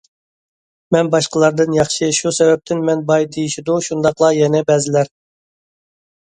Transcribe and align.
«مەن 0.95 1.09
باشقىلاردىن 1.15 1.75
ياخشى، 1.77 2.09
شۇ 2.19 2.31
سەۋەبتىن 2.37 2.81
مەن 2.87 3.03
باي» 3.11 3.27
دېيىشىدۇ 3.37 3.77
شۇنداقلا 3.89 4.33
يەنە 4.39 4.63
بەزىلەر. 4.73 5.13